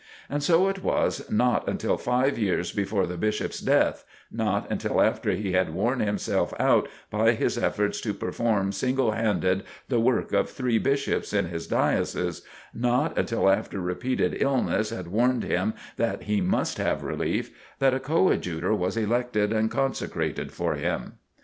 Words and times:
And 0.31 0.41
so 0.41 0.67
it 0.67 0.81
was 0.81 1.29
not 1.29 1.67
until 1.69 1.95
five 1.95 2.35
years 2.35 2.71
before 2.71 3.05
the 3.05 3.17
Bishop's 3.19 3.59
death, 3.59 4.03
not 4.31 4.65
until 4.71 4.99
after 4.99 5.33
he 5.33 5.51
had 5.51 5.75
worn 5.75 5.99
himself 5.99 6.55
out 6.59 6.89
by 7.11 7.33
his 7.33 7.55
efforts 7.55 8.01
to 8.01 8.13
perform 8.15 8.71
single 8.71 9.11
handed 9.11 9.61
the 9.89 9.99
work 9.99 10.33
of 10.33 10.49
three 10.49 10.79
Bishops 10.79 11.33
in 11.33 11.49
his 11.49 11.67
diocese, 11.67 12.41
not 12.73 13.15
until 13.15 13.47
after 13.47 13.79
repeated 13.79 14.41
illness 14.41 14.89
had 14.89 15.09
warned 15.09 15.43
him 15.43 15.75
that 15.97 16.23
he 16.23 16.41
must 16.41 16.79
have 16.79 17.03
relief, 17.03 17.51
that 17.77 17.93
a 17.93 17.99
Coadjutor 17.99 18.73
was 18.73 18.97
elected 18.97 19.53
and 19.53 19.69
consecrated 19.69 20.51
for 20.51 20.73
him. 20.77 21.19